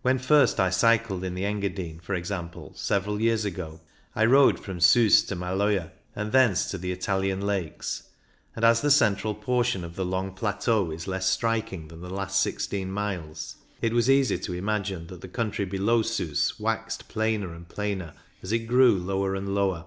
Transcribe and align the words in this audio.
When 0.00 0.16
first 0.18 0.58
I 0.58 0.70
cycled 0.70 1.22
in 1.22 1.34
the 1.34 1.44
Engadine, 1.44 2.00
for 2.00 2.14
example, 2.14 2.72
several 2.74 3.20
years 3.20 3.44
ago, 3.44 3.80
I 4.16 4.24
rode 4.24 4.58
from 4.58 4.78
Siis 4.78 5.22
to 5.28 5.36
Maloja, 5.36 5.90
and 6.16 6.32
thence 6.32 6.70
to 6.70 6.78
the 6.78 6.90
Italian 6.92 7.42
Lakes; 7.42 8.04
and 8.56 8.64
as 8.64 8.80
the 8.80 8.90
central 8.90 9.34
portion 9.34 9.84
of 9.84 9.96
the 9.96 10.04
long 10.06 10.32
plateau 10.32 10.90
is 10.90 11.06
less 11.06 11.28
striking 11.28 11.88
than 11.88 12.00
the 12.00 12.08
last 12.08 12.40
sixteen 12.42 12.90
miles, 12.90 13.56
it 13.82 13.92
was 13.92 14.08
easy 14.08 14.38
to 14.38 14.54
imagine 14.54 15.08
that 15.08 15.20
the 15.20 15.28
country 15.28 15.66
below 15.66 16.00
Sus 16.00 16.58
waxed 16.58 17.08
plainer 17.10 17.52
and 17.54 17.68
plainer 17.68 18.14
as 18.42 18.52
it 18.52 18.60
grew 18.60 18.96
lower 18.96 19.34
and 19.34 19.54
lower. 19.54 19.84